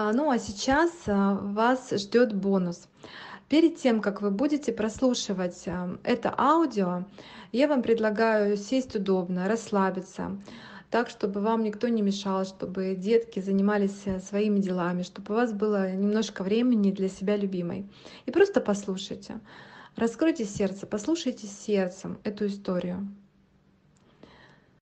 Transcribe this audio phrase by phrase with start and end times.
[0.00, 2.86] А, ну, а сейчас, а, вас ждет бонус.
[3.48, 7.02] Перед тем, как вы будете прослушивать, а, это аудио,
[7.50, 10.40] я вам предлагаю сесть удобно, расслабиться,
[10.90, 15.90] так, чтобы вам никто не мешал, чтобы детки занимались, своими делами, чтобы у вас было
[15.90, 17.90] немножко времени для себя любимой.
[18.24, 19.40] И просто послушайте.
[19.96, 23.08] Раскройте сердце, послушайте сердцем эту историю.